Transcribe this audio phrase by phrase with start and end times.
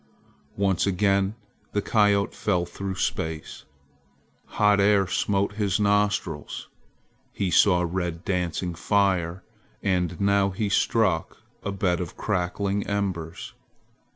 [0.57, 1.35] Once again
[1.73, 3.65] the coyote fell through space.
[4.57, 6.69] Hot air smote his nostrils.
[7.33, 9.43] He saw red dancing fire,
[9.83, 13.53] and now he struck a bed of cracking embers.